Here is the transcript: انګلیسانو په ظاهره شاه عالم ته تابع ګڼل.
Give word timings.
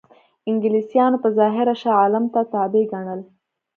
انګلیسانو 0.49 1.17
په 1.23 1.29
ظاهره 1.39 1.73
شاه 1.81 1.97
عالم 2.01 2.25
ته 2.33 2.39
تابع 2.53 2.83
ګڼل. 2.91 3.21